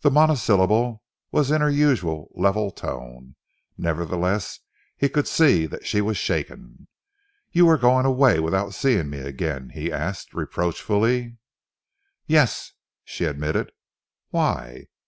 [0.00, 3.36] The monosyllable was in her usual level tone.
[3.78, 4.58] Nevertheless,
[4.96, 6.88] he could see that she was shaken:
[7.52, 11.36] "You were going away without seeing me again?"' he asked reproachfully.
[12.26, 12.72] "Yes!"
[13.04, 13.70] she admitted.
[14.30, 14.88] "Why?"